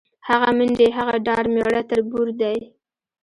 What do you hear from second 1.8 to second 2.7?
تربور دی